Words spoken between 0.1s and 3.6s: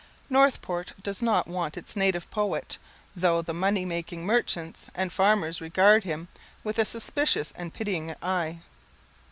Northport does not want its native poet, though the